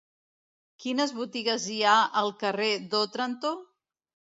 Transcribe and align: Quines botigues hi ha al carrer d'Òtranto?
Quines 0.83 1.13
botigues 1.19 1.69
hi 1.75 1.79
ha 1.85 1.95
al 2.25 2.35
carrer 2.47 2.75
d'Òtranto? 2.91 3.59